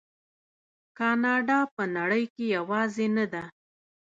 کاناډا 0.97 1.59
په 1.75 1.83
نړۍ 1.95 2.23
کې 2.33 2.43
یوازې 2.57 3.07
نه 3.17 3.25
ده. 3.33 3.43